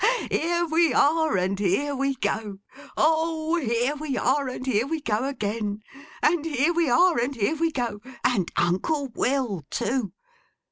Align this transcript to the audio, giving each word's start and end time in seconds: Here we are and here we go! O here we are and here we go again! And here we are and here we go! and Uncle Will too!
Here 0.31 0.65
we 0.65 0.95
are 0.95 1.37
and 1.37 1.59
here 1.59 1.93
we 1.95 2.15
go! 2.15 2.57
O 2.97 3.55
here 3.57 3.93
we 3.95 4.17
are 4.17 4.47
and 4.47 4.65
here 4.65 4.87
we 4.87 4.99
go 4.99 5.25
again! 5.25 5.83
And 6.23 6.43
here 6.43 6.73
we 6.73 6.89
are 6.89 7.19
and 7.19 7.35
here 7.35 7.55
we 7.55 7.71
go! 7.71 7.99
and 8.23 8.51
Uncle 8.57 9.09
Will 9.13 9.63
too! 9.69 10.13